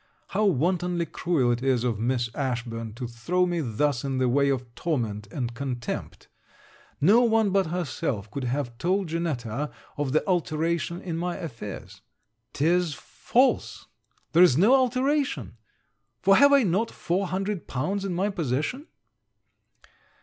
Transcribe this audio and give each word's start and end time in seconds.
How 0.29 0.45
wantonly 0.45 1.05
cruel 1.05 1.51
it 1.51 1.61
is 1.61 1.83
of 1.83 1.99
Miss 1.99 2.33
Ashburn 2.33 2.95
to 2.95 3.07
throw 3.07 3.45
me 3.45 3.59
thus 3.61 4.03
in 4.03 4.17
the 4.17 4.27
way 4.27 4.49
of 4.49 4.73
torment 4.73 5.27
and 5.31 5.53
contempt! 5.53 6.27
No 6.99 7.21
one 7.21 7.51
but 7.51 7.67
herself 7.67 8.31
could 8.31 8.45
have 8.45 8.75
told 8.79 9.09
Janetta 9.09 9.69
of 9.99 10.11
the 10.11 10.25
alteration 10.27 11.01
in 11.01 11.17
my 11.17 11.35
affairs. 11.35 12.01
'Tis 12.53 12.95
false! 12.95 13.85
there 14.31 14.41
is 14.41 14.57
no 14.57 14.73
alteration: 14.73 15.57
for 16.19 16.35
have 16.37 16.51
I 16.51 16.63
not 16.63 16.89
four 16.89 17.27
hundred 17.27 17.67
pounds 17.67 18.03
in 18.03 18.15
my 18.15 18.31
possession? 18.31 18.87